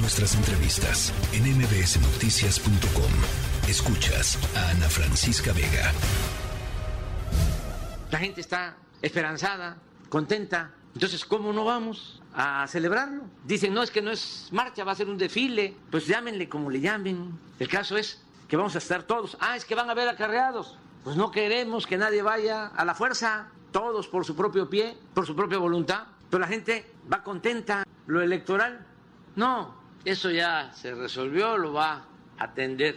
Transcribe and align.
nuestras 0.00 0.34
entrevistas 0.34 1.12
en 1.32 1.44
mbsnoticias.com. 1.58 3.12
Escuchas 3.68 4.38
a 4.56 4.70
Ana 4.70 4.88
Francisca 4.88 5.52
Vega. 5.52 5.92
La 8.10 8.18
gente 8.18 8.40
está 8.40 8.76
esperanzada, 9.02 9.78
contenta. 10.08 10.72
Entonces, 10.94 11.24
¿cómo 11.24 11.52
no 11.52 11.64
vamos 11.64 12.22
a 12.34 12.66
celebrarlo? 12.68 13.24
Dicen, 13.44 13.74
no, 13.74 13.82
es 13.82 13.90
que 13.90 14.02
no 14.02 14.10
es 14.10 14.48
marcha, 14.52 14.84
va 14.84 14.92
a 14.92 14.94
ser 14.94 15.08
un 15.08 15.18
desfile. 15.18 15.76
Pues 15.90 16.06
llámenle 16.06 16.48
como 16.48 16.70
le 16.70 16.80
llamen. 16.80 17.38
El 17.58 17.68
caso 17.68 17.96
es 17.96 18.22
que 18.48 18.56
vamos 18.56 18.74
a 18.74 18.78
estar 18.78 19.02
todos. 19.02 19.36
Ah, 19.40 19.56
es 19.56 19.64
que 19.64 19.74
van 19.74 19.88
a 19.88 19.92
haber 19.92 20.08
acarreados. 20.08 20.78
Pues 21.04 21.16
no 21.16 21.30
queremos 21.30 21.86
que 21.86 21.98
nadie 21.98 22.22
vaya 22.22 22.66
a 22.66 22.84
la 22.84 22.94
fuerza, 22.94 23.48
todos 23.72 24.08
por 24.08 24.24
su 24.24 24.34
propio 24.34 24.70
pie, 24.70 24.96
por 25.14 25.26
su 25.26 25.34
propia 25.34 25.58
voluntad. 25.58 26.04
Pero 26.30 26.40
la 26.40 26.48
gente 26.48 26.90
va 27.12 27.22
contenta. 27.22 27.84
Lo 28.06 28.22
electoral, 28.22 28.86
no, 29.36 29.77
eso 30.08 30.30
ya 30.30 30.72
se 30.72 30.94
resolvió, 30.94 31.58
lo 31.58 31.74
va 31.74 32.04
a 32.38 32.44
atender 32.44 32.96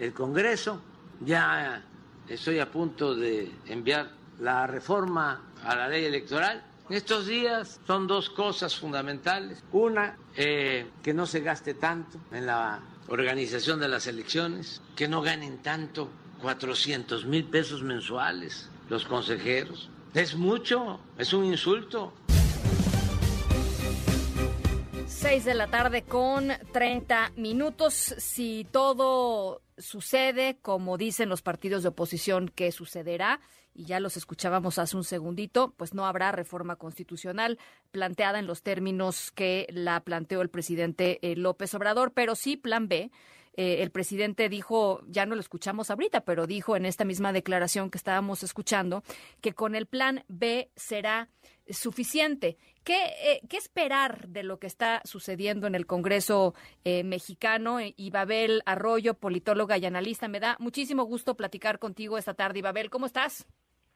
el 0.00 0.14
Congreso. 0.14 0.80
Ya 1.20 1.82
estoy 2.26 2.60
a 2.60 2.70
punto 2.70 3.14
de 3.14 3.52
enviar 3.66 4.10
la 4.40 4.66
reforma 4.66 5.42
a 5.62 5.76
la 5.76 5.88
ley 5.88 6.06
electoral. 6.06 6.64
En 6.88 6.96
estos 6.96 7.26
días 7.26 7.78
son 7.86 8.06
dos 8.06 8.30
cosas 8.30 8.74
fundamentales. 8.74 9.62
Una, 9.72 10.16
eh, 10.34 10.86
que 11.02 11.12
no 11.12 11.26
se 11.26 11.40
gaste 11.40 11.74
tanto 11.74 12.18
en 12.32 12.46
la 12.46 12.80
organización 13.08 13.78
de 13.78 13.88
las 13.88 14.06
elecciones, 14.06 14.80
que 14.96 15.08
no 15.08 15.20
ganen 15.20 15.58
tanto, 15.58 16.08
400 16.40 17.26
mil 17.26 17.44
pesos 17.44 17.82
mensuales 17.82 18.70
los 18.88 19.04
consejeros. 19.04 19.90
Es 20.14 20.36
mucho, 20.36 21.00
es 21.18 21.32
un 21.32 21.44
insulto. 21.44 22.12
6 25.14 25.44
de 25.44 25.54
la 25.54 25.68
tarde 25.68 26.02
con 26.02 26.48
30 26.72 27.32
minutos. 27.36 27.94
Si 28.18 28.66
todo 28.70 29.62
sucede 29.78 30.58
como 30.60 30.98
dicen 30.98 31.28
los 31.28 31.40
partidos 31.40 31.82
de 31.82 31.90
oposición 31.90 32.48
que 32.48 32.72
sucederá, 32.72 33.40
y 33.74 33.86
ya 33.86 34.00
los 34.00 34.16
escuchábamos 34.16 34.78
hace 34.78 34.96
un 34.96 35.04
segundito, 35.04 35.72
pues 35.76 35.94
no 35.94 36.06
habrá 36.06 36.32
reforma 36.32 36.76
constitucional 36.76 37.58
planteada 37.90 38.38
en 38.38 38.46
los 38.46 38.62
términos 38.62 39.32
que 39.32 39.66
la 39.70 40.00
planteó 40.00 40.42
el 40.42 40.50
presidente 40.50 41.18
eh, 41.22 41.36
López 41.36 41.74
Obrador, 41.74 42.12
pero 42.12 42.34
sí 42.34 42.56
plan 42.56 42.88
B. 42.88 43.10
Eh, 43.56 43.82
el 43.82 43.90
presidente 43.90 44.48
dijo, 44.48 45.02
ya 45.06 45.26
no 45.26 45.34
lo 45.34 45.40
escuchamos 45.40 45.90
ahorita, 45.90 46.24
pero 46.24 46.46
dijo 46.46 46.76
en 46.76 46.86
esta 46.86 47.04
misma 47.04 47.32
declaración 47.32 47.90
que 47.90 47.98
estábamos 47.98 48.42
escuchando, 48.42 49.02
que 49.40 49.52
con 49.52 49.74
el 49.74 49.86
plan 49.86 50.24
B 50.28 50.70
será 50.76 51.28
suficiente. 51.68 52.58
¿Qué, 52.82 53.06
eh, 53.22 53.40
¿Qué, 53.48 53.56
esperar 53.56 54.28
de 54.28 54.42
lo 54.42 54.58
que 54.58 54.66
está 54.66 55.00
sucediendo 55.04 55.66
en 55.66 55.74
el 55.74 55.86
Congreso 55.86 56.54
mexicano? 56.84 57.78
Y 57.80 58.10
Babel 58.10 58.62
Arroyo, 58.66 59.14
politóloga 59.14 59.78
y 59.78 59.86
analista, 59.86 60.28
me 60.28 60.40
da 60.40 60.56
muchísimo 60.58 61.04
gusto 61.04 61.36
platicar 61.36 61.78
contigo 61.78 62.18
esta 62.18 62.34
tarde. 62.34 62.60
Babel, 62.60 62.90
¿cómo 62.90 63.06
estás? 63.06 63.46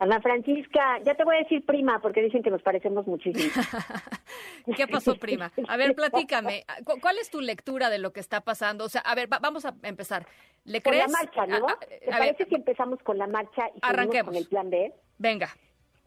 Ana 0.01 0.21
Francisca, 0.21 1.01
ya 1.03 1.15
te 1.15 1.25
voy 1.25 1.37
a 1.37 1.39
decir 1.41 1.65
prima 1.65 2.01
porque 2.01 2.23
dicen 2.23 2.43
que 2.43 2.51
nos 2.51 2.63
parecemos 2.63 3.07
muchísimo. 3.09 3.51
¿Qué 4.77 4.87
pasó, 4.87 5.17
prima? 5.17 5.51
A 5.67 5.77
ver, 5.77 5.95
platícame. 5.97 6.65
¿Cuál 7.01 7.19
es 7.19 7.31
tu 7.31 7.41
lectura 7.41 7.91
de 7.91 7.99
lo 7.99 8.13
que 8.13 8.21
está 8.21 8.43
pasando? 8.43 8.85
O 8.85 8.89
sea, 8.89 9.01
a 9.01 9.15
ver, 9.17 9.29
vamos 9.29 9.65
a 9.65 9.75
empezar. 9.83 10.27
¿Le 10.65 10.81
crees? 10.83 11.05
Con 11.05 11.13
la 11.13 11.19
marcha, 11.19 11.47
¿no? 11.47 11.67
¿Te 11.89 12.11
parece 12.11 12.47
que 12.47 12.55
empezamos 12.55 13.01
con 13.03 13.19
la 13.19 13.27
marcha 13.27 13.71
y 13.75 13.79
arranquemos 13.83 14.27
con 14.27 14.37
el 14.37 14.47
plan 14.47 14.71
B? 14.71 14.93
Venga. 15.19 15.49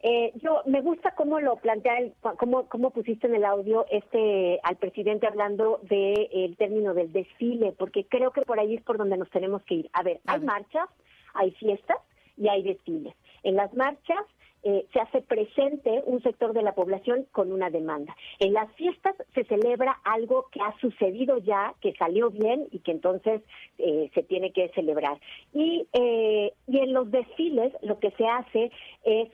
Eh, 0.03 0.31
yo 0.41 0.61
me 0.65 0.81
gusta 0.81 1.11
cómo 1.11 1.39
lo 1.39 1.57
plantea, 1.57 1.99
el, 1.99 2.13
cómo, 2.37 2.67
cómo 2.69 2.89
pusiste 2.89 3.27
en 3.27 3.35
el 3.35 3.45
audio 3.45 3.85
este 3.91 4.59
al 4.63 4.77
presidente 4.77 5.27
hablando 5.27 5.79
del 5.83 6.27
el 6.31 6.57
término 6.57 6.93
del 6.93 7.11
desfile, 7.11 7.73
porque 7.77 8.05
creo 8.05 8.31
que 8.31 8.41
por 8.41 8.59
ahí 8.59 8.75
es 8.75 8.81
por 8.83 8.97
donde 8.97 9.17
nos 9.17 9.29
tenemos 9.29 9.61
que 9.63 9.75
ir. 9.75 9.89
A 9.93 10.01
ver, 10.01 10.21
hay 10.25 10.39
marchas, 10.39 10.89
hay 11.33 11.51
fiestas 11.51 11.97
y 12.35 12.47
hay 12.47 12.63
desfiles. 12.63 13.13
En 13.43 13.55
las 13.55 13.73
marchas 13.73 14.25
eh, 14.63 14.85
se 14.93 14.99
hace 14.99 15.21
presente 15.21 16.03
un 16.05 16.21
sector 16.21 16.53
de 16.53 16.61
la 16.61 16.75
población 16.75 17.25
con 17.31 17.51
una 17.51 17.71
demanda. 17.71 18.15
En 18.37 18.53
las 18.53 18.71
fiestas 18.73 19.15
se 19.33 19.43
celebra 19.45 19.99
algo 20.03 20.49
que 20.51 20.61
ha 20.61 20.77
sucedido 20.79 21.39
ya, 21.39 21.73
que 21.81 21.93
salió 21.93 22.29
bien 22.29 22.67
y 22.71 22.79
que 22.79 22.91
entonces 22.91 23.41
eh, 23.79 24.11
se 24.13 24.21
tiene 24.21 24.51
que 24.53 24.69
celebrar. 24.69 25.19
Y, 25.51 25.87
eh, 25.93 26.53
y 26.67 26.77
en 26.77 26.93
los 26.93 27.09
desfiles 27.09 27.73
lo 27.81 27.99
que 27.99 28.11
se 28.11 28.27
hace 28.27 28.71
es 29.03 29.29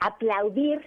aplaudir 0.00 0.80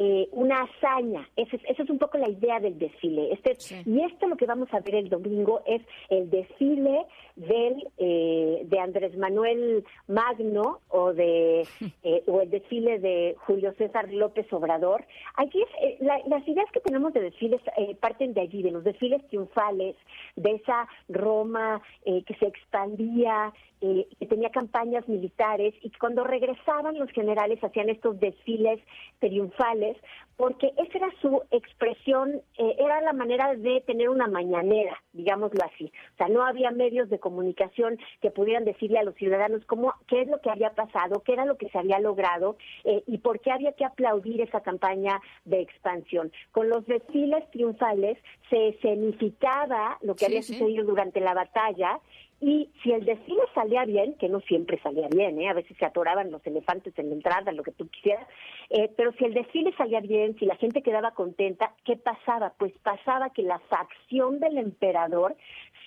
eh, 0.00 0.28
una 0.30 0.62
hazaña. 0.62 1.28
Esa 1.34 1.56
es, 1.56 1.90
un 1.90 1.98
poco 1.98 2.18
la 2.18 2.28
idea 2.28 2.60
del 2.60 2.78
desfile. 2.78 3.32
Este, 3.32 3.82
Y 3.84 4.00
esto 4.04 4.28
lo 4.28 4.36
que 4.36 4.46
vamos 4.46 4.72
a 4.72 4.78
ver 4.78 4.94
el 4.94 5.08
domingo 5.08 5.60
es 5.66 5.82
el 6.08 6.30
desfile 6.30 7.04
del 7.34 7.84
eh, 7.98 8.62
de 8.64 8.78
Andrés 8.78 9.16
Manuel 9.16 9.84
Magno 10.06 10.78
o 10.88 11.12
de 11.12 11.66
eh, 12.04 12.22
o 12.28 12.42
el 12.42 12.50
desfile 12.50 13.00
de 13.00 13.34
Julio 13.38 13.74
César 13.76 14.12
López 14.12 14.46
Obrador. 14.52 15.04
Allí 15.34 15.64
las 16.00 16.46
ideas 16.46 16.70
que 16.72 16.80
tenemos 16.80 17.12
de 17.12 17.22
desfiles 17.22 17.60
parten 17.98 18.34
de 18.34 18.42
allí, 18.42 18.62
de 18.62 18.70
los 18.70 18.84
desfiles 18.84 19.26
triunfales, 19.26 19.96
de 20.36 20.52
esa 20.52 20.86
Roma 21.08 21.82
que 22.04 22.34
se 22.38 22.46
expandía, 22.46 23.52
que 23.80 24.26
tenía 24.28 24.50
campañas 24.50 25.08
militares 25.08 25.74
y 25.82 25.90
cuando 25.90 26.24
regresaban 26.24 26.98
los 26.98 27.10
generales 27.10 27.62
hacían 27.62 27.88
estos 27.88 28.18
desfiles 28.20 28.80
triunfales 29.20 29.87
porque 30.36 30.72
esa 30.76 30.98
era 30.98 31.10
su 31.20 31.42
expresión, 31.50 32.40
eh, 32.58 32.76
era 32.78 33.00
la 33.00 33.12
manera 33.12 33.54
de 33.54 33.80
tener 33.80 34.08
una 34.08 34.28
mañanera, 34.28 35.02
digámoslo 35.12 35.60
así. 35.64 35.92
O 36.14 36.16
sea, 36.16 36.28
no 36.28 36.44
había 36.44 36.70
medios 36.70 37.10
de 37.10 37.18
comunicación 37.18 37.98
que 38.20 38.30
pudieran 38.30 38.64
decirle 38.64 38.98
a 38.98 39.02
los 39.02 39.16
ciudadanos 39.16 39.64
cómo, 39.66 39.94
qué 40.06 40.22
es 40.22 40.28
lo 40.28 40.40
que 40.40 40.50
había 40.50 40.70
pasado, 40.70 41.22
qué 41.24 41.32
era 41.32 41.44
lo 41.44 41.56
que 41.56 41.68
se 41.70 41.78
había 41.78 41.98
logrado 41.98 42.56
eh, 42.84 43.02
y 43.06 43.18
por 43.18 43.40
qué 43.40 43.50
había 43.50 43.72
que 43.72 43.84
aplaudir 43.84 44.40
esa 44.40 44.60
campaña 44.60 45.20
de 45.44 45.60
expansión. 45.60 46.30
Con 46.52 46.68
los 46.68 46.86
desfiles 46.86 47.50
triunfales 47.50 48.16
se 48.48 48.68
escenificaba 48.68 49.98
lo 50.02 50.14
que 50.14 50.26
había 50.26 50.42
sucedido 50.42 50.84
durante 50.84 51.20
la 51.20 51.34
batalla 51.34 52.00
y 52.40 52.70
si 52.82 52.92
el 52.92 53.04
desfile 53.04 53.42
salía 53.54 53.84
bien, 53.84 54.14
que 54.14 54.28
no 54.28 54.40
siempre 54.40 54.78
salía 54.80 55.08
bien, 55.08 55.40
¿eh? 55.40 55.48
a 55.48 55.54
veces 55.54 55.76
se 55.76 55.84
atoraban 55.84 56.30
los 56.30 56.46
elefantes 56.46 56.96
en 56.98 57.08
la 57.08 57.16
entrada, 57.16 57.50
lo 57.52 57.64
que 57.64 57.72
tú 57.72 57.88
quisieras, 57.88 58.26
eh, 58.70 58.92
pero 58.96 59.12
si 59.12 59.24
el 59.24 59.34
desfile 59.34 59.74
salía 59.76 60.00
bien, 60.00 60.36
si 60.38 60.46
la 60.46 60.56
gente 60.56 60.82
quedaba 60.82 61.12
contenta, 61.12 61.74
¿qué 61.84 61.96
pasaba? 61.96 62.52
Pues 62.56 62.72
pasaba 62.82 63.30
que 63.30 63.42
la 63.42 63.58
facción 63.60 64.38
del 64.38 64.58
emperador 64.58 65.36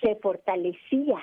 se 0.02 0.16
fortalecía 0.16 1.22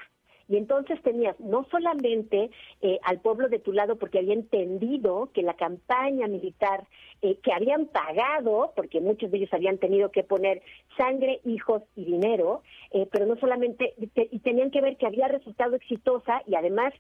y 0.50 0.58
entonces 0.58 1.02
tenías 1.04 1.40
no 1.40 1.66
solamente 1.70 2.50
eh, 2.82 3.00
al 3.04 3.22
pueblo 3.22 3.48
de 3.48 3.60
tu 3.60 3.72
lado 3.72 3.98
porque 3.98 4.18
había 4.18 4.34
entendido 4.34 5.30
que 5.34 5.44
la 5.44 5.54
campaña 5.54 6.28
militar 6.28 6.88
eh, 7.22 7.38
que 7.44 7.54
habían 7.54 7.86
pagado, 7.86 8.74
porque 8.76 9.00
muchos 9.00 9.30
de 9.30 9.38
ellos 9.38 9.54
habían 9.54 9.78
tenido 9.78 10.09
que 10.12 10.24
poner 10.24 10.62
sangre, 10.98 11.40
hijos 11.46 11.84
y 11.96 12.06
dinero, 12.06 12.64
eh, 12.92 13.08
pero 13.12 13.28
no 13.28 13.36
solamente, 13.36 13.94
y 13.98 14.40
tenían 14.40 14.72
que 14.72 14.82
ver 14.82 14.98
que 14.98 15.06
había 15.06 15.28
resultado 15.28 15.76
exitosa 15.76 16.42
y 16.48 16.56
además 16.56 16.94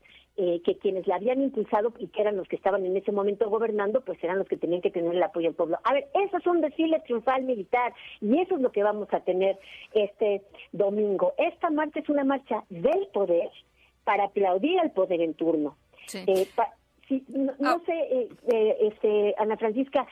que 0.63 0.77
quienes 0.77 1.05
la 1.05 1.15
habían 1.15 1.41
impulsado 1.41 1.93
y 1.99 2.07
que 2.07 2.21
eran 2.21 2.37
los 2.37 2.47
que 2.47 2.55
estaban 2.55 2.85
en 2.85 2.95
ese 2.95 3.11
momento 3.11 3.49
gobernando, 3.49 4.01
pues 4.01 4.23
eran 4.23 4.37
los 4.37 4.47
que 4.47 4.55
tenían 4.55 4.81
que 4.81 4.91
tener 4.91 5.13
el 5.13 5.21
apoyo 5.21 5.47
del 5.47 5.55
pueblo. 5.55 5.79
A 5.83 5.93
ver, 5.93 6.07
eso 6.13 6.37
es 6.37 6.47
un 6.47 6.61
desfile 6.61 6.99
triunfal 7.01 7.43
militar 7.43 7.93
y 8.21 8.39
eso 8.39 8.55
es 8.55 8.61
lo 8.61 8.71
que 8.71 8.83
vamos 8.83 9.07
a 9.11 9.19
tener 9.19 9.57
este 9.93 10.41
domingo. 10.71 11.33
Esta 11.37 11.69
marcha 11.69 11.99
es 11.99 12.09
una 12.09 12.23
marcha 12.23 12.63
del 12.69 13.07
poder 13.11 13.49
para 14.03 14.25
aplaudir 14.25 14.79
al 14.79 14.91
poder 14.91 15.21
en 15.21 15.33
turno. 15.33 15.77
Eh, 16.13 16.47
no, 17.29 17.53
ah. 17.63 17.77
sé, 17.85 17.93
eh, 17.93 18.29
eh, 18.51 18.77
este, 18.81 19.35
Ana 19.37 19.57
Francisca, 19.57 20.07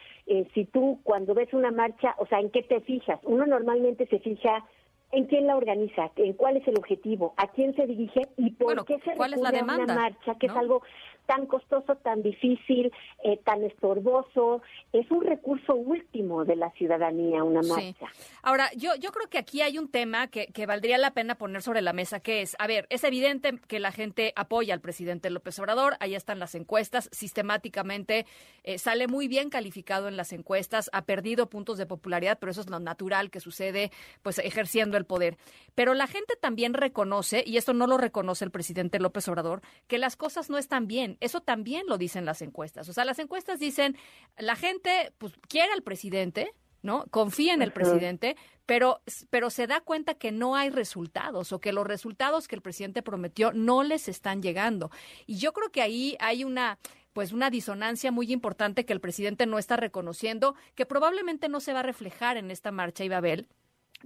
si 0.54 0.66
tú 0.66 1.00
cuando 1.04 1.34
ves 1.34 1.54
una 1.54 1.72
marcha, 1.72 2.16
o 2.18 2.26
sea, 2.28 2.40
¿en 2.40 2.50
qué 2.50 2.64
te 2.64 2.82
fijas? 2.82 3.20
Uno 3.24 3.46
normalmente 3.46 4.08
se 4.08 4.20
fija 4.20 4.66
en 5.12 5.26
quién 5.26 5.48
la 5.48 5.56
organiza, 5.56 6.12
en 6.16 6.34
cuál 6.34 6.58
es 6.58 6.68
el 6.68 6.78
objetivo, 6.78 7.34
a 7.38 7.48
quién 7.48 7.76
se 7.76 7.88
dirige 7.88 8.22
y 8.36 8.52
por 8.52 8.86
qué 8.86 9.00
se 9.00 9.14
¿cuál 9.16 9.34
es 9.34 9.42
la 9.42 9.52
demanda? 9.52 9.84
una 9.86 9.96
marcha, 9.96 10.36
que 10.36 10.48
es 10.48 10.56
algo 10.56 10.82
tan 11.28 11.46
costoso, 11.46 11.96
tan 11.98 12.24
difícil, 12.24 12.92
eh, 13.24 13.38
tan 13.44 13.64
estorboso. 13.64 14.64
Es 14.92 15.12
un 15.12 15.24
recurso 15.24 15.76
último 15.76 16.46
de 16.46 16.56
la 16.56 16.72
ciudadanía, 16.72 17.44
una 17.44 17.62
marcha. 17.62 18.08
Ahora, 18.42 18.72
yo, 18.76 18.96
yo 18.96 19.12
creo 19.12 19.30
que 19.30 19.38
aquí 19.38 19.62
hay 19.62 19.78
un 19.78 19.90
tema 19.90 20.28
que, 20.28 20.48
que 20.48 20.66
valdría 20.66 20.98
la 20.98 21.12
pena 21.12 21.36
poner 21.36 21.62
sobre 21.62 21.82
la 21.82 21.94
mesa, 21.94 22.20
que 22.20 22.42
es, 22.42 22.56
a 22.58 22.66
ver, 22.66 22.88
es 22.90 23.04
evidente 23.04 23.60
que 23.68 23.80
la 23.80 23.92
gente 23.92 24.34
apoya 24.36 24.74
al 24.74 24.82
presidente 24.82 25.30
López 25.30 25.60
Obrador, 25.60 25.98
ahí 26.00 26.16
están 26.16 26.40
las 26.40 26.56
encuestas, 26.56 27.10
sistemáticamente 27.12 28.26
eh, 28.64 28.78
sale 28.78 29.08
muy 29.08 29.28
bien 29.28 29.50
calificado 29.50 30.08
en 30.08 30.18
las 30.18 30.32
encuestas, 30.34 30.90
ha 30.94 31.04
perdido 31.04 31.50
puntos 31.50 31.78
de 31.78 31.86
popularidad, 31.86 32.38
pero 32.40 32.52
eso 32.52 32.62
es 32.62 32.70
lo 32.70 32.80
natural 32.80 33.30
que 33.30 33.42
sucede, 33.42 33.92
pues 34.24 34.40
ejerciendo 34.40 34.98
el 34.98 35.06
poder. 35.06 35.38
Pero 35.76 35.94
la 35.94 36.08
gente 36.08 36.36
también 36.40 36.74
reconoce, 36.74 37.44
y 37.46 37.58
esto 37.58 37.74
no 37.74 37.86
lo 37.86 37.98
reconoce 37.98 38.46
el 38.46 38.52
presidente 38.52 39.00
López 39.00 39.28
Obrador, 39.28 39.62
que 39.88 39.98
las 39.98 40.16
cosas 40.16 40.50
no 40.50 40.58
están 40.58 40.88
bien 40.88 41.17
eso 41.20 41.42
también 41.42 41.84
lo 41.88 41.98
dicen 41.98 42.26
las 42.26 42.42
encuestas. 42.42 42.90
O 42.90 42.94
sea, 42.94 43.06
las 43.06 43.20
encuestas 43.20 43.60
dicen, 43.60 43.98
la 44.38 44.56
gente 44.56 45.14
pues 45.18 45.34
quiere 45.48 45.72
al 45.74 45.84
presidente, 45.84 46.54
¿no? 46.82 47.06
Confía 47.10 47.54
en 47.54 47.62
el 47.62 47.72
presidente, 47.72 48.36
pero, 48.66 49.02
pero 49.30 49.50
se 49.50 49.68
da 49.68 49.82
cuenta 49.82 50.14
que 50.14 50.32
no 50.32 50.56
hay 50.56 50.70
resultados 50.70 51.52
o 51.52 51.60
que 51.60 51.72
los 51.72 51.88
resultados 51.88 52.48
que 52.48 52.56
el 52.56 52.62
presidente 52.62 53.02
prometió 53.02 53.52
no 53.54 53.84
les 53.84 54.08
están 54.08 54.42
llegando. 54.42 54.92
Y 55.26 55.38
yo 55.38 55.54
creo 55.54 55.72
que 55.72 55.82
ahí 55.82 56.16
hay 56.20 56.44
una 56.44 56.78
pues 57.14 57.32
una 57.32 57.50
disonancia 57.50 58.12
muy 58.12 58.32
importante 58.32 58.86
que 58.86 58.94
el 58.94 59.02
presidente 59.02 59.48
no 59.48 59.58
está 59.58 59.76
reconociendo, 59.76 60.54
que 60.76 60.86
probablemente 60.86 61.50
no 61.50 61.60
se 61.60 61.74
va 61.74 61.80
a 61.80 61.84
reflejar 61.84 62.38
en 62.38 62.52
esta 62.52 62.70
marcha 62.70 63.04
Ibabel, 63.04 63.48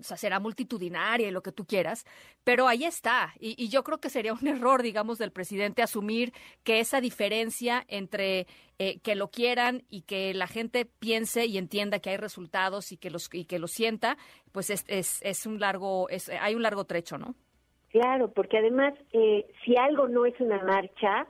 o 0.01 0.03
sea, 0.03 0.18
será 0.18 0.39
multitudinaria 0.39 1.27
y 1.27 1.31
lo 1.31 1.42
que 1.42 1.51
tú 1.51 1.65
quieras, 1.65 2.06
pero 2.44 2.68
ahí 2.68 2.83
está. 2.83 3.33
Y, 3.39 3.69
yo 3.69 3.83
creo 3.83 4.00
que 4.00 4.09
sería 4.09 4.33
un 4.33 4.48
error, 4.48 4.81
digamos, 4.81 5.18
del 5.18 5.31
presidente 5.31 5.81
asumir 5.81 6.33
que 6.63 6.80
esa 6.80 7.00
diferencia 7.00 7.83
entre 7.88 8.48
eh, 8.80 9.00
que 9.01 9.15
lo 9.15 9.30
quieran 9.30 9.83
y 9.89 10.01
que 10.01 10.33
la 10.33 10.48
gente 10.48 10.86
piense 10.86 11.45
y 11.45 11.57
entienda 11.57 12.00
que 12.00 12.09
hay 12.09 12.18
resultados 12.18 12.92
y 12.92 12.98
que 12.98 13.09
los 13.09 13.30
y 13.31 13.45
que 13.45 13.59
lo 13.59 13.68
sienta, 13.68 14.18
pues 14.51 14.69
es, 14.69 14.83
es, 14.88 15.21
es 15.24 15.45
un 15.45 15.59
largo, 15.59 16.09
es, 16.09 16.30
hay 16.30 16.56
un 16.56 16.63
largo 16.63 16.86
trecho, 16.86 17.18
¿no? 17.18 17.36
Claro, 17.92 18.31
porque 18.31 18.57
además, 18.57 18.94
eh, 19.12 19.45
si 19.65 19.75
algo 19.75 20.07
no 20.07 20.25
es 20.25 20.39
una 20.39 20.63
marcha, 20.63 21.27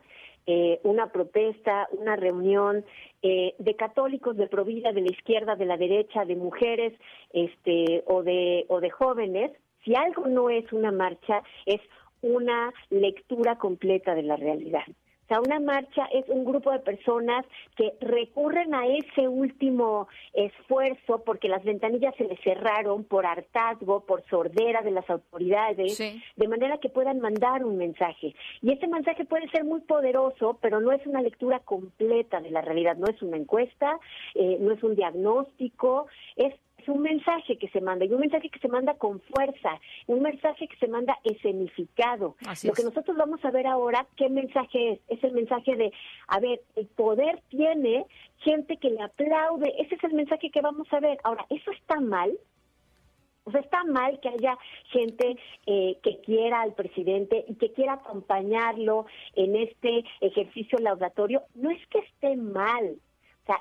eh, 0.48 0.80
una 0.84 1.12
protesta, 1.12 1.88
una 1.92 2.16
reunión 2.16 2.86
eh, 3.22 3.54
de 3.60 3.76
católicos 3.76 4.36
de 4.38 4.48
Provida, 4.48 4.92
de 4.92 5.02
la 5.02 5.12
izquierda, 5.12 5.56
de 5.56 5.66
la 5.66 5.78
derecha, 5.78 6.26
de 6.26 6.36
mujeres 6.36 6.94
este, 7.34 8.04
o, 8.08 8.24
de, 8.24 8.66
o 8.68 8.80
de 8.80 8.90
jóvenes, 8.90 9.52
si 9.84 9.96
algo 9.96 10.28
no 10.28 10.50
es 10.50 10.72
una 10.74 10.92
marcha, 10.92 11.44
es 11.66 11.82
una 12.22 12.74
lectura 12.90 13.58
completa 13.58 14.14
de 14.16 14.24
la 14.24 14.36
realidad 14.36 14.84
sea, 15.32 15.40
una 15.40 15.60
marcha 15.60 16.06
es 16.12 16.28
un 16.28 16.44
grupo 16.44 16.72
de 16.72 16.80
personas 16.80 17.46
que 17.78 17.94
recurren 18.02 18.76
a 18.76 18.86
ese 18.86 19.28
último 19.28 20.08
esfuerzo 20.34 21.24
porque 21.26 21.48
las 21.48 21.64
ventanillas 21.64 22.14
se 22.18 22.26
les 22.26 22.40
cerraron 22.42 23.06
por 23.06 23.26
hartazgo, 23.26 24.02
por 24.02 24.26
sordera 24.30 24.82
de 24.82 24.92
las 24.92 25.10
autoridades, 25.10 25.98
de 25.98 26.48
manera 26.48 26.80
que 26.80 26.90
puedan 26.90 27.22
mandar 27.22 27.64
un 27.64 27.78
mensaje. 27.78 28.36
Y 28.62 28.74
ese 28.74 28.88
mensaje 28.88 29.24
puede 29.24 29.50
ser 29.52 29.64
muy 29.64 29.80
poderoso, 29.82 30.58
pero 30.62 30.82
no 30.82 30.92
es 30.92 31.06
una 31.08 31.22
lectura 31.22 31.60
completa 31.60 32.42
de 32.42 32.52
la 32.52 32.62
realidad, 32.62 32.98
no 32.98 33.08
es 33.08 33.22
una 33.22 33.38
encuesta, 33.38 34.00
eh, 34.36 34.58
no 34.60 34.74
es 34.74 34.84
un 34.84 34.96
diagnóstico, 34.96 36.08
es 36.36 36.54
es 36.82 36.90
un 36.90 37.02
mensaje 37.02 37.58
que 37.58 37.70
se 37.70 37.82
manda 37.82 38.06
y 38.06 38.14
un 38.14 38.20
mensaje 38.20 38.50
que 38.50 38.60
se 38.60 38.68
manda 38.68 38.96
con 38.96 39.22
fuerza, 39.22 39.80
un 40.08 40.22
mensaje 40.22 40.68
que 40.68 40.78
se 40.78 40.88
manda 40.88 41.18
escenificado. 41.24 42.36
Lo 42.64 42.74
que 42.74 42.84
nosotros 42.84 43.16
vamos 43.16 43.44
a 43.46 43.52
ver 43.52 43.68
ahora, 43.68 44.08
¿qué 44.16 44.30
mensaje 44.30 44.94
es? 44.94 45.00
Es 45.08 45.24
el 45.24 45.34
mensaje 45.34 45.76
de, 45.76 45.92
a 46.28 46.40
ver, 46.40 46.62
el 46.76 46.88
poder 46.88 47.42
tiene 47.50 48.06
gente 48.38 48.78
que 48.78 48.90
le 48.90 49.02
aplaude, 49.02 49.74
ese 49.80 49.96
es 49.96 50.04
el 50.04 50.14
mensaje 50.14 50.50
que 50.50 50.62
vamos 50.62 50.92
a 50.92 51.00
ver. 51.00 51.20
Ahora, 51.24 51.46
¿eso 51.50 51.72
está 51.72 52.00
mal? 52.00 52.32
O 53.44 53.52
sea, 53.52 53.62
está 53.62 53.84
mal 53.84 54.20
que 54.20 54.30
haya 54.30 54.58
gente 54.92 55.36
eh, 55.66 55.98
que 56.04 56.22
quiera 56.22 56.62
al 56.62 56.74
presidente 56.74 57.44
y 57.48 57.56
que 57.56 57.74
quiera 57.74 57.94
acompañarlo 57.94 59.08
en 59.36 59.56
este 59.56 60.04
ejercicio 60.22 60.78
laudatorio. 60.80 61.44
No 61.56 61.72
es 61.72 61.86
que 61.88 62.00
esté 62.00 62.36
mal, 62.36 62.98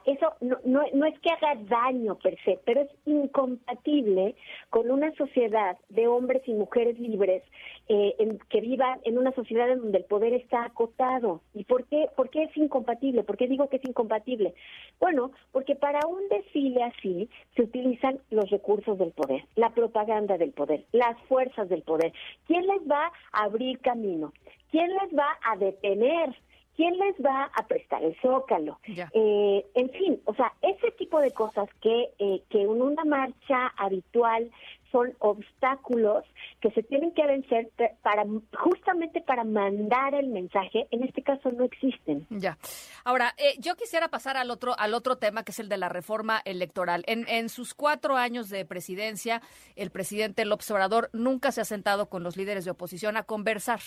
eso 0.05 0.35
no, 0.41 0.59
no, 0.65 1.07
es 1.07 1.19
que 1.21 1.31
haga 1.31 1.55
daño 1.69 2.17
per 2.17 2.37
se, 2.45 2.59
pero 2.65 2.83
es 2.83 2.91
incompatible 3.07 4.35
con 4.69 4.91
una 4.91 5.13
sociedad 5.15 5.79
de 5.89 6.07
hombres 6.07 6.43
y 6.47 6.53
mujeres 6.53 6.99
libres 6.99 7.43
eh, 7.89 8.15
que 8.49 8.61
vivan 8.61 9.01
en 9.05 9.19
una 9.19 9.33
sociedad 9.33 9.71
en 9.71 9.81
donde 9.81 9.99
el 9.99 10.05
poder 10.05 10.35
está 10.35 10.65
acotado. 10.65 11.41
¿Y 11.55 11.65
por 11.65 11.85
qué, 11.87 12.09
por 12.17 12.31
qué 12.31 12.45
es 12.45 12.57
incompatible? 12.57 13.23
¿Por 13.23 13.37
qué 13.37 13.49
digo 13.49 13.69
que 13.69 13.77
es 13.77 13.85
incompatible? 13.85 14.55
Bueno, 14.99 15.33
porque 15.53 15.77
para 15.77 16.07
un 16.07 16.29
desfile 16.29 16.83
así 16.83 17.29
se 17.57 17.63
utilizan 17.63 18.21
los 18.31 18.51
recursos 18.51 18.99
del 18.99 19.13
poder, 19.13 19.45
la 19.57 19.71
propaganda 19.71 20.37
del 20.39 20.53
poder, 20.53 20.85
las 20.93 21.19
fuerzas 21.23 21.69
del 21.69 21.83
poder. 21.83 22.13
¿Quién 22.47 22.67
les 22.67 22.83
va 22.91 23.13
a 23.33 23.45
abrir 23.45 23.79
camino? 23.81 24.33
¿Quién 24.71 24.89
les 24.89 25.19
va 25.19 25.39
a 25.45 25.57
detener? 25.57 26.35
¿Quién 26.81 26.97
les 26.97 27.15
va 27.17 27.51
a 27.55 27.67
prestar 27.67 28.03
el 28.03 28.17
zócalo? 28.23 28.81
Eh, 28.87 29.67
en 29.75 29.91
fin, 29.91 30.19
o 30.25 30.35
sea, 30.35 30.51
ese 30.63 30.91
tipo 30.93 31.21
de 31.21 31.31
cosas 31.31 31.69
que, 31.83 32.09
eh, 32.19 32.43
que 32.49 32.63
en 32.63 32.71
una 32.71 33.05
marcha 33.05 33.67
habitual 33.77 34.51
son 34.91 35.15
obstáculos 35.19 36.25
que 36.63 36.71
se 36.71 36.83
tienen 36.83 37.13
que 37.13 37.27
vencer 37.27 37.71
para 38.01 38.25
justamente 38.59 39.21
para 39.21 39.45
mandar 39.45 40.15
el 40.15 40.29
mensaje. 40.29 40.89
En 40.91 41.05
este 41.05 41.23
caso 41.23 41.53
no 41.53 41.65
existen. 41.65 42.27
Ya. 42.31 42.57
Ahora, 43.05 43.35
eh, 43.37 43.57
yo 43.59 43.77
quisiera 43.77 44.09
pasar 44.09 44.39
al 44.39 44.51
otro 44.51 44.75
al 44.79 44.95
otro 44.95 45.19
tema 45.19 45.45
que 45.45 45.53
es 45.53 45.59
el 45.59 45.69
de 45.69 45.77
la 45.77 45.91
reforma 45.91 46.41
electoral. 46.47 47.05
En, 47.07 47.29
en 47.29 47.51
sus 47.51 47.75
cuatro 47.75 48.17
años 48.17 48.49
de 48.49 48.65
presidencia, 48.65 49.43
el 49.77 49.91
presidente 49.91 50.47
López 50.47 50.71
Obrador 50.71 51.11
nunca 51.13 51.53
se 51.53 51.61
ha 51.61 51.67
sentado 51.67 52.09
con 52.09 52.23
los 52.23 52.39
líderes 52.39 52.65
de 52.65 52.71
oposición 52.71 53.19
a 53.19 53.25
conversar. 53.25 53.81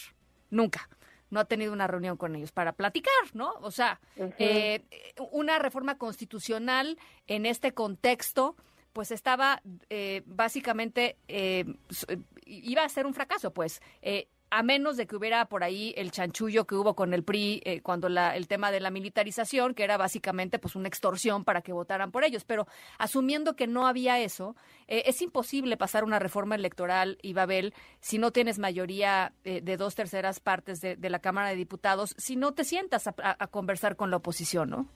Nunca 0.51 0.87
no 1.33 1.39
ha 1.39 1.45
tenido 1.45 1.73
una 1.73 1.87
reunión 1.87 2.15
con 2.15 2.35
ellos 2.35 2.51
para 2.51 2.73
platicar, 2.73 3.11
¿no? 3.33 3.53
O 3.61 3.71
sea, 3.71 3.99
eh, 4.37 4.83
una 5.31 5.59
reforma 5.59 5.97
constitucional 5.97 6.97
en 7.27 7.45
este 7.45 7.73
contexto, 7.73 8.55
pues 8.93 9.11
estaba 9.11 9.61
eh, 9.89 10.21
básicamente, 10.25 11.17
eh, 11.27 11.65
iba 12.45 12.83
a 12.83 12.89
ser 12.89 13.07
un 13.07 13.13
fracaso, 13.13 13.51
pues 13.51 13.81
a 14.53 14.61
menos 14.61 14.97
de 14.97 15.07
que 15.07 15.15
hubiera 15.15 15.45
por 15.45 15.63
ahí 15.63 15.95
el 15.97 16.11
chanchullo 16.11 16.67
que 16.67 16.75
hubo 16.75 16.93
con 16.95 17.15
el 17.15 17.23
PRI 17.23 17.63
eh, 17.65 17.81
cuando 17.81 18.07
la, 18.07 18.35
el 18.35 18.47
tema 18.47 18.69
de 18.69 18.79
la 18.79 18.91
militarización, 18.91 19.73
que 19.73 19.83
era 19.83 19.97
básicamente 19.97 20.59
pues 20.59 20.75
una 20.75 20.87
extorsión 20.87 21.43
para 21.43 21.63
que 21.63 21.73
votaran 21.73 22.11
por 22.11 22.23
ellos. 22.23 22.43
Pero 22.45 22.67
asumiendo 22.99 23.55
que 23.55 23.65
no 23.65 23.87
había 23.87 24.19
eso, 24.19 24.55
eh, 24.87 25.05
es 25.07 25.23
imposible 25.23 25.75
pasar 25.75 26.03
una 26.03 26.19
reforma 26.19 26.53
electoral, 26.53 27.17
y 27.23 27.33
Babel, 27.33 27.73
si 27.99 28.19
no 28.19 28.29
tienes 28.29 28.59
mayoría 28.59 29.33
eh, 29.43 29.61
de 29.61 29.75
dos 29.75 29.95
terceras 29.95 30.39
partes 30.39 30.81
de, 30.81 31.09
la 31.09 31.17
Cámara 31.17 31.49
de 31.49 31.55
Diputados, 31.55 32.13
si 32.19 32.35
no 32.35 32.53
te 32.53 32.63
sientas 32.63 33.07
a 33.07 33.47
conversar 33.47 33.95
con 33.95 34.11
la 34.11 34.17
oposición, 34.17 34.69
¿no? 34.69 34.87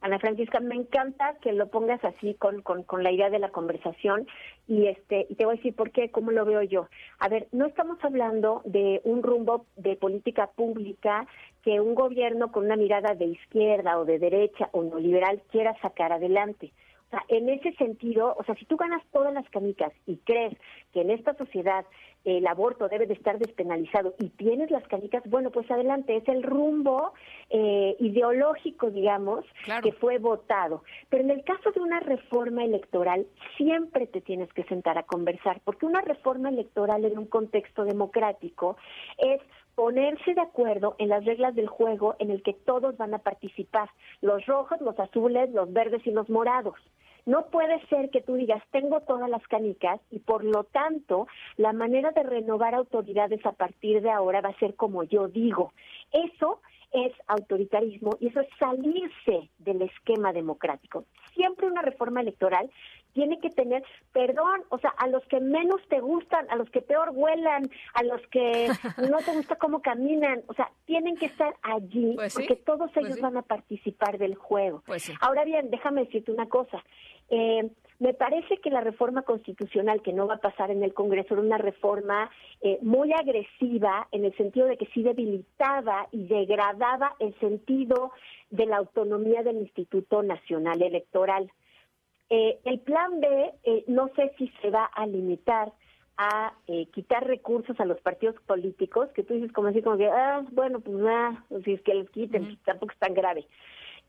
Ana 0.00 0.18
Francisca, 0.18 0.60
me 0.60 0.74
encanta 0.74 1.36
que 1.40 1.52
lo 1.52 1.68
pongas 1.68 2.04
así 2.04 2.34
con, 2.34 2.62
con, 2.62 2.82
con, 2.82 3.02
la 3.02 3.10
idea 3.10 3.30
de 3.30 3.38
la 3.38 3.48
conversación 3.48 4.26
y 4.68 4.86
este 4.86 5.26
y 5.28 5.34
te 5.34 5.44
voy 5.44 5.54
a 5.54 5.56
decir 5.56 5.74
por 5.74 5.90
qué, 5.90 6.10
cómo 6.10 6.30
lo 6.30 6.44
veo 6.44 6.62
yo. 6.62 6.88
A 7.18 7.28
ver, 7.28 7.48
no 7.52 7.66
estamos 7.66 7.98
hablando 8.04 8.62
de 8.64 9.00
un 9.04 9.22
rumbo 9.22 9.66
de 9.76 9.96
política 9.96 10.48
pública 10.48 11.26
que 11.62 11.80
un 11.80 11.94
gobierno 11.94 12.52
con 12.52 12.66
una 12.66 12.76
mirada 12.76 13.14
de 13.14 13.24
izquierda 13.26 13.98
o 13.98 14.04
de 14.04 14.18
derecha 14.18 14.68
o 14.72 14.82
no 14.82 14.98
liberal 14.98 15.42
quiera 15.50 15.74
sacar 15.80 16.12
adelante. 16.12 16.72
O 17.06 17.10
sea, 17.10 17.24
en 17.28 17.48
ese 17.48 17.72
sentido, 17.74 18.34
o 18.36 18.44
sea, 18.44 18.54
si 18.56 18.64
tú 18.64 18.76
ganas 18.76 19.02
todas 19.12 19.32
las 19.32 19.48
canicas 19.50 19.92
y 20.06 20.16
crees 20.18 20.56
que 20.92 21.02
en 21.02 21.10
esta 21.10 21.34
sociedad 21.34 21.84
el 22.24 22.44
aborto 22.48 22.88
debe 22.88 23.06
de 23.06 23.14
estar 23.14 23.38
despenalizado 23.38 24.14
y 24.18 24.30
tienes 24.30 24.72
las 24.72 24.82
canicas, 24.88 25.22
bueno, 25.26 25.50
pues 25.50 25.70
adelante, 25.70 26.16
es 26.16 26.26
el 26.28 26.42
rumbo 26.42 27.12
eh, 27.50 27.96
ideológico, 28.00 28.90
digamos, 28.90 29.44
que 29.82 29.92
fue 29.92 30.18
votado. 30.18 30.82
Pero 31.08 31.22
en 31.22 31.30
el 31.30 31.44
caso 31.44 31.70
de 31.70 31.80
una 31.80 32.00
reforma 32.00 32.64
electoral, 32.64 33.26
siempre 33.56 34.08
te 34.08 34.20
tienes 34.20 34.52
que 34.52 34.64
sentar 34.64 34.98
a 34.98 35.04
conversar, 35.04 35.60
porque 35.64 35.86
una 35.86 36.00
reforma 36.00 36.48
electoral 36.48 37.04
en 37.04 37.16
un 37.16 37.26
contexto 37.26 37.84
democrático 37.84 38.76
es 39.18 39.40
ponerse 39.76 40.34
de 40.34 40.40
acuerdo 40.40 40.96
en 40.98 41.10
las 41.10 41.24
reglas 41.24 41.54
del 41.54 41.68
juego 41.68 42.16
en 42.18 42.30
el 42.30 42.42
que 42.42 42.54
todos 42.54 42.96
van 42.96 43.14
a 43.14 43.18
participar, 43.18 43.90
los 44.22 44.44
rojos, 44.46 44.80
los 44.80 44.98
azules, 44.98 45.50
los 45.50 45.72
verdes 45.72 46.04
y 46.06 46.10
los 46.10 46.28
morados. 46.28 46.74
No 47.26 47.46
puede 47.46 47.84
ser 47.88 48.10
que 48.10 48.22
tú 48.22 48.34
digas, 48.34 48.62
tengo 48.70 49.00
todas 49.00 49.28
las 49.28 49.46
canicas 49.48 50.00
y 50.10 50.20
por 50.20 50.44
lo 50.44 50.64
tanto 50.64 51.26
la 51.56 51.72
manera 51.72 52.12
de 52.12 52.22
renovar 52.22 52.74
autoridades 52.74 53.44
a 53.44 53.52
partir 53.52 54.00
de 54.00 54.10
ahora 54.10 54.40
va 54.40 54.50
a 54.50 54.58
ser 54.58 54.76
como 54.76 55.02
yo 55.02 55.28
digo. 55.28 55.72
Eso 56.12 56.60
es 56.92 57.12
autoritarismo 57.26 58.16
y 58.20 58.28
eso 58.28 58.40
es 58.40 58.48
salirse 58.58 59.50
del 59.58 59.82
esquema 59.82 60.32
democrático. 60.32 61.04
Siempre 61.34 61.66
una 61.66 61.82
reforma 61.82 62.20
electoral 62.20 62.70
tiene 63.16 63.40
que 63.40 63.48
tener 63.48 63.82
perdón, 64.12 64.60
o 64.68 64.78
sea, 64.78 64.90
a 64.90 65.08
los 65.08 65.24
que 65.24 65.40
menos 65.40 65.80
te 65.88 66.00
gustan, 66.00 66.46
a 66.50 66.56
los 66.56 66.68
que 66.68 66.82
peor 66.82 67.12
huelan, 67.14 67.70
a 67.94 68.02
los 68.02 68.20
que 68.28 68.68
no 69.10 69.18
te 69.24 69.32
gusta 69.32 69.56
cómo 69.56 69.80
caminan, 69.80 70.42
o 70.48 70.54
sea, 70.54 70.70
tienen 70.84 71.16
que 71.16 71.26
estar 71.26 71.56
allí 71.62 72.12
pues 72.14 72.34
porque 72.34 72.56
todos 72.56 72.90
pues 72.92 73.06
ellos 73.06 73.20
van 73.20 73.38
a 73.38 73.42
participar 73.42 74.18
del 74.18 74.34
juego. 74.34 74.82
Pues 74.84 75.10
Ahora 75.20 75.44
bien, 75.44 75.70
déjame 75.70 76.04
decirte 76.04 76.30
una 76.30 76.46
cosa. 76.46 76.84
Eh, 77.30 77.70
me 77.98 78.12
parece 78.12 78.58
que 78.58 78.68
la 78.68 78.82
reforma 78.82 79.22
constitucional 79.22 80.02
que 80.02 80.12
no 80.12 80.26
va 80.26 80.34
a 80.34 80.40
pasar 80.40 80.70
en 80.70 80.82
el 80.82 80.92
Congreso 80.92 81.32
era 81.32 81.42
una 81.42 81.56
reforma 81.56 82.30
eh, 82.60 82.78
muy 82.82 83.14
agresiva 83.14 84.08
en 84.12 84.26
el 84.26 84.36
sentido 84.36 84.66
de 84.66 84.76
que 84.76 84.86
sí 84.92 85.02
debilitaba 85.02 86.06
y 86.12 86.26
degradaba 86.26 87.14
el 87.18 87.34
sentido 87.40 88.12
de 88.50 88.66
la 88.66 88.76
autonomía 88.76 89.42
del 89.42 89.56
Instituto 89.56 90.22
Nacional 90.22 90.82
Electoral. 90.82 91.50
Eh, 92.30 92.58
el 92.64 92.80
plan 92.80 93.20
B 93.20 93.52
eh, 93.62 93.84
no 93.86 94.10
sé 94.16 94.32
si 94.38 94.48
se 94.60 94.70
va 94.70 94.84
a 94.84 95.06
limitar 95.06 95.72
a 96.18 96.54
quitar 96.94 97.26
recursos 97.26 97.78
a 97.78 97.84
los 97.84 98.00
partidos 98.00 98.36
políticos, 98.46 99.10
que 99.14 99.22
tú 99.22 99.34
dices 99.34 99.52
como 99.52 99.68
así 99.68 99.82
como 99.82 99.98
que, 99.98 100.08
ah, 100.08 100.46
bueno, 100.52 100.80
pues 100.80 100.96
nada, 100.96 101.44
si 101.62 101.74
es 101.74 101.82
que 101.82 101.92
les 101.92 102.08
quiten, 102.08 102.58
tampoco 102.64 102.92
es 102.92 102.98
tan 102.98 103.12
grave. 103.12 103.46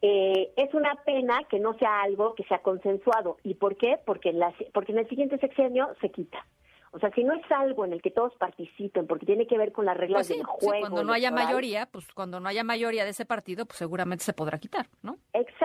Eh, 0.02 0.54
es 0.56 0.74
una 0.74 0.94
pena 1.06 1.40
que 1.50 1.60
no 1.60 1.74
sea 1.78 2.02
algo 2.02 2.36
que 2.36 2.44
sea 2.44 2.60
consensuado. 2.60 3.38
¿Y 3.44 3.56
por 3.56 3.78
qué? 3.78 4.00
Porque 4.06 4.30
en, 4.30 4.40
la, 4.40 4.54
porque 4.74 4.92
en 4.92 5.00
el 5.00 5.10
siguiente 5.10 5.40
sexenio 5.40 5.90
se 6.02 6.12
quita. 6.12 6.46
O 6.92 7.00
sea, 7.00 7.12
si 7.12 7.24
no 7.24 7.34
es 7.34 7.52
algo 7.52 7.84
en 7.86 7.94
el 7.94 8.02
que 8.02 8.12
todos 8.12 8.34
participen, 8.36 9.08
porque 9.08 9.26
tiene 9.26 9.46
que 9.46 9.58
ver 9.58 9.72
con 9.72 9.86
las 9.86 9.98
reglas 9.98 10.28
pues 10.28 10.38
del 10.38 10.46
juego. 10.46 10.82
cuando 10.82 11.04
no 11.04 11.14
haya 11.14 11.32
mayoría, 11.32 11.86
pues 11.88 12.08
cuando 12.14 12.40
no 12.40 12.48
haya 12.48 12.64
mayoría 12.64 13.04
de 13.04 13.12
ese 13.12 13.26
partido, 13.26 13.66
pues 13.66 13.78
seguramente 13.78 14.24
se 14.24 14.34
podrá 14.34 14.58
quitar, 14.58 14.88
¿no? 15.02 15.18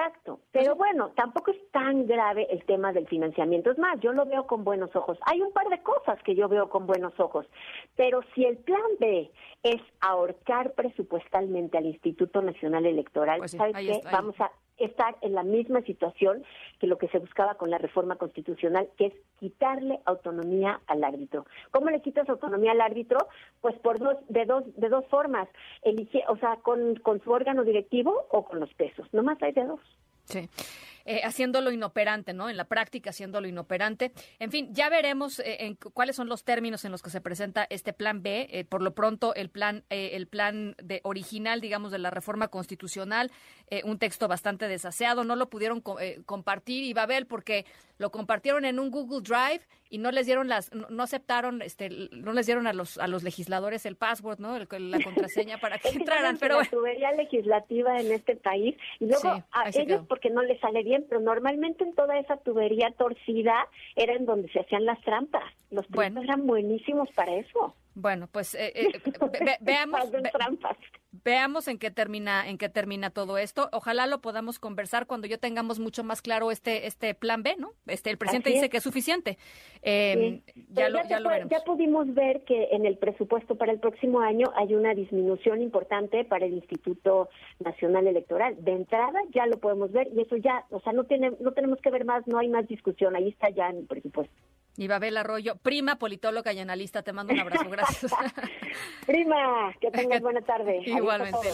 Exacto. 0.02 0.40
Pero 0.50 0.74
bueno, 0.74 1.10
tampoco 1.14 1.52
es 1.52 1.70
tan 1.70 2.06
grave 2.06 2.46
el 2.50 2.64
tema 2.64 2.92
del 2.92 3.06
financiamiento. 3.06 3.70
Es 3.70 3.78
más, 3.78 4.00
yo 4.00 4.12
lo 4.12 4.24
veo 4.26 4.46
con 4.46 4.64
buenos 4.64 4.94
ojos. 4.96 5.18
Hay 5.26 5.40
un 5.40 5.52
par 5.52 5.68
de 5.68 5.80
cosas 5.82 6.18
que 6.24 6.34
yo 6.34 6.48
veo 6.48 6.68
con 6.68 6.86
buenos 6.86 7.18
ojos. 7.20 7.46
Pero 7.96 8.20
si 8.34 8.44
el 8.44 8.58
plan 8.58 8.80
B 8.98 9.30
es 9.62 9.80
ahorcar 10.00 10.72
presupuestalmente 10.72 11.78
al 11.78 11.86
Instituto 11.86 12.42
Nacional 12.42 12.86
Electoral, 12.86 13.38
Pues 13.38 13.52
sí, 13.52 13.56
¿sabes 13.58 13.76
qué? 13.76 13.92
está. 13.92 14.10
Vamos 14.10 14.40
a 14.40 14.50
estar 14.78 15.16
en 15.20 15.34
la 15.34 15.42
misma 15.42 15.82
situación 15.82 16.44
que 16.78 16.86
lo 16.86 16.98
que 16.98 17.08
se 17.08 17.18
buscaba 17.18 17.54
con 17.54 17.70
la 17.70 17.78
reforma 17.78 18.16
constitucional, 18.16 18.88
que 18.96 19.06
es 19.06 19.14
quitarle 19.38 20.00
autonomía 20.04 20.80
al 20.86 21.04
árbitro. 21.04 21.46
¿Cómo 21.70 21.90
le 21.90 22.00
quitas 22.00 22.28
autonomía 22.28 22.72
al 22.72 22.80
árbitro? 22.80 23.18
Pues 23.60 23.74
por 23.80 23.98
dos, 23.98 24.16
de 24.28 24.44
dos, 24.44 24.64
de 24.76 24.88
dos 24.88 25.06
formas, 25.06 25.48
Elige, 25.82 26.24
o 26.28 26.36
sea, 26.36 26.56
con, 26.56 26.96
con 26.96 27.22
su 27.22 27.30
órgano 27.30 27.64
directivo 27.64 28.26
o 28.30 28.44
con 28.44 28.60
los 28.60 28.72
pesos. 28.74 29.06
Nomás 29.12 29.42
hay 29.42 29.52
de 29.52 29.64
dos. 29.64 29.80
Sí. 30.24 30.48
Eh, 31.04 31.22
haciéndolo 31.24 31.70
inoperante, 31.72 32.32
¿no? 32.32 32.48
En 32.48 32.56
la 32.56 32.64
práctica, 32.64 33.10
haciéndolo 33.10 33.48
inoperante. 33.48 34.12
En 34.38 34.50
fin, 34.50 34.68
ya 34.72 34.88
veremos 34.88 35.40
eh, 35.44 35.74
cuáles 35.92 36.16
son 36.16 36.28
los 36.28 36.44
términos 36.44 36.84
en 36.84 36.92
los 36.92 37.02
que 37.02 37.10
se 37.10 37.20
presenta 37.20 37.66
este 37.70 37.92
plan 37.92 38.22
B. 38.22 38.48
Eh, 38.50 38.64
por 38.64 38.82
lo 38.82 38.94
pronto, 38.94 39.34
el 39.34 39.48
plan, 39.50 39.84
eh, 39.90 40.10
el 40.14 40.26
plan 40.26 40.76
de 40.82 41.00
original, 41.04 41.60
digamos, 41.60 41.90
de 41.90 41.98
la 41.98 42.10
reforma 42.10 42.48
constitucional, 42.48 43.30
eh, 43.68 43.82
un 43.84 43.98
texto 43.98 44.28
bastante 44.28 44.68
desaseado. 44.68 45.24
No 45.24 45.36
lo 45.36 45.48
pudieron 45.50 45.80
co- 45.80 45.98
compartir 46.26 46.84
y 46.84 46.92
Babel 46.92 47.26
porque 47.26 47.66
lo 48.02 48.10
compartieron 48.10 48.64
en 48.64 48.78
un 48.80 48.90
Google 48.90 49.20
Drive 49.22 49.60
y 49.88 49.98
no 49.98 50.10
les 50.10 50.26
dieron 50.26 50.48
las, 50.48 50.72
no, 50.74 51.02
aceptaron, 51.04 51.62
este, 51.62 51.88
no 52.10 52.32
les 52.32 52.46
dieron 52.46 52.66
a 52.66 52.72
los 52.72 52.98
a 52.98 53.06
los 53.06 53.22
legisladores 53.22 53.86
el 53.86 53.94
password, 53.94 54.40
¿no? 54.40 54.56
El- 54.56 54.90
la 54.90 54.98
contraseña 55.04 55.58
para 55.58 55.78
que 55.78 55.90
entraran. 55.90 56.36
Pero 56.38 56.58
la 56.60 56.68
tubería 56.68 57.12
legislativa 57.12 58.00
en 58.00 58.10
este 58.10 58.34
país 58.34 58.74
y 58.98 59.06
luego 59.06 59.20
Sí, 59.36 59.42
a 59.52 59.68
ellos 59.68 59.86
quedó. 59.86 60.04
porque 60.06 60.30
no 60.30 60.42
les 60.42 60.58
sale 60.60 60.82
bien, 60.82 61.06
pero 61.08 61.20
normalmente 61.20 61.84
en 61.84 61.94
toda 61.94 62.18
esa 62.18 62.36
tubería 62.38 62.90
torcida 62.98 63.54
era 63.94 64.14
en 64.14 64.26
donde 64.26 64.50
se 64.50 64.58
hacían 64.60 64.84
las 64.84 65.00
trampas. 65.02 65.44
Los 65.70 65.88
Bueno. 65.88 66.20
eran 66.22 66.44
buenísimos 66.46 67.08
para 67.14 67.34
eso. 67.36 67.74
Bueno, 67.94 68.26
pues 68.32 68.54
eh, 68.54 68.72
eh, 68.74 68.88
ve- 69.04 69.38
ve- 69.44 69.56
veamos. 69.60 70.00
Hacen 70.00 70.22
ve- 70.22 70.30
trampas. 70.32 70.76
Veamos 71.24 71.68
en 71.68 71.78
qué 71.78 71.90
termina, 71.90 72.48
en 72.48 72.56
qué 72.56 72.70
termina 72.70 73.10
todo 73.10 73.36
esto. 73.36 73.68
Ojalá 73.72 74.06
lo 74.06 74.22
podamos 74.22 74.58
conversar 74.58 75.06
cuando 75.06 75.26
yo 75.26 75.38
tengamos 75.38 75.78
mucho 75.78 76.02
más 76.04 76.22
claro 76.22 76.50
este, 76.50 76.86
este 76.86 77.14
plan 77.14 77.42
B, 77.42 77.54
¿no? 77.58 77.72
Este, 77.86 78.08
el 78.08 78.16
presidente 78.16 78.48
dice 78.48 78.70
que 78.70 78.78
es 78.78 78.82
suficiente. 78.82 79.36
Eh, 79.82 80.40
Sí. 80.54 80.64
Ya 80.70 80.88
lo, 80.88 81.02
ya 81.06 81.18
lo 81.20 81.24
puede- 81.24 81.44
veremos. 81.44 81.50
ya 81.50 81.64
pudimos 81.64 82.14
ver 82.14 82.44
que 82.44 82.68
en 82.72 82.86
el 82.86 82.96
presupuesto 82.96 83.56
para 83.56 83.72
el 83.72 83.78
próximo 83.78 84.20
año 84.20 84.46
hay 84.56 84.74
una 84.74 84.94
disminución 84.94 85.60
importante 85.60 86.24
para 86.24 86.46
el 86.46 86.54
Instituto 86.54 87.28
Nacional 87.60 88.06
Electoral. 88.06 88.56
De 88.64 88.72
entrada 88.72 89.20
ya 89.34 89.46
lo 89.46 89.58
podemos 89.58 89.92
ver 89.92 90.08
y 90.16 90.22
eso 90.22 90.36
ya, 90.36 90.64
o 90.70 90.80
sea, 90.80 90.92
no 90.94 91.04
tiene, 91.04 91.32
no 91.40 91.52
tenemos 91.52 91.78
que 91.82 91.90
ver 91.90 92.06
más, 92.06 92.26
no 92.26 92.38
hay 92.38 92.48
más 92.48 92.66
discusión, 92.68 93.14
ahí 93.16 93.28
está 93.28 93.50
ya 93.50 93.68
en 93.68 93.78
el 93.78 93.86
presupuesto. 93.86 94.34
Y 94.76 94.88
Babel 94.88 95.16
Arroyo, 95.18 95.56
prima, 95.56 95.96
politóloga 95.96 96.52
y 96.52 96.58
analista, 96.58 97.02
te 97.02 97.12
mando 97.12 97.34
un 97.34 97.40
abrazo. 97.40 97.68
Gracias. 97.68 98.12
Prima, 99.06 99.74
que 99.80 99.90
tengas 99.90 100.20
buena 100.22 100.40
tarde. 100.40 100.80
Igualmente. 100.86 101.50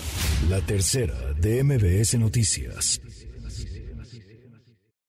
La 0.48 0.60
tercera 0.60 1.14
de 1.36 1.64
MBS 1.64 2.18
Noticias. 2.18 3.00